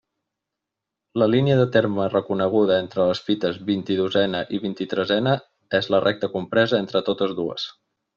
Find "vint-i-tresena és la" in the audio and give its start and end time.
4.63-6.01